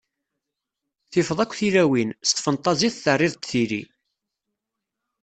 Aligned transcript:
Tifeḍ 1.11 1.39
akk 1.43 1.53
tilawin, 1.59 2.09
s 2.27 2.29
tfentaẓit 2.31 2.95
terriḍ-d 3.03 3.43
tili. 3.49 3.83